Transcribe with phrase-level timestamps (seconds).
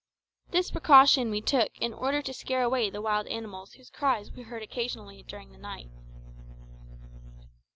[0.49, 4.41] This precaution we took in order to scare away the wild animals whose cries we
[4.41, 5.91] heard occasionally during the night.